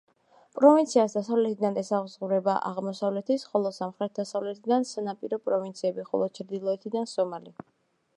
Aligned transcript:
პროვინციას 0.59 1.15
დასავლეთიდან 1.17 1.75
ესაზღვრება 1.81 2.55
აღმოსავლეთის, 2.69 3.45
ხოლო 3.51 3.73
სამხრეთ-დასავლეთიდან 3.75 4.87
სანაპირო 4.93 5.39
პროვინციები, 5.51 6.07
ხოლო 6.09 6.31
ჩრდილოეთიდან 6.39 7.11
სომალი. 7.13 7.55